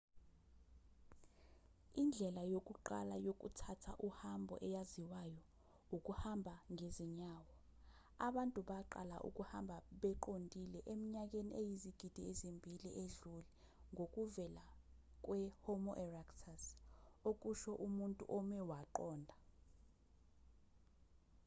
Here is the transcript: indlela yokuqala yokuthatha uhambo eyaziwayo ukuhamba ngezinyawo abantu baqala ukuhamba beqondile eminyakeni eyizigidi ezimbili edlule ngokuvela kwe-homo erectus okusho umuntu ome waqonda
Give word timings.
indlela 2.01 2.41
yokuqala 2.53 3.15
yokuthatha 3.27 3.91
uhambo 4.07 4.55
eyaziwayo 4.67 5.41
ukuhamba 5.95 6.53
ngezinyawo 6.73 7.53
abantu 8.27 8.59
baqala 8.69 9.17
ukuhamba 9.29 9.75
beqondile 10.01 10.79
eminyakeni 10.91 11.51
eyizigidi 11.61 12.21
ezimbili 12.31 12.89
edlule 13.03 13.49
ngokuvela 13.91 14.65
kwe-homo 15.23 15.91
erectus 16.05 16.63
okusho 17.29 17.71
umuntu 17.87 18.23
ome 18.37 18.59
waqonda 18.69 19.35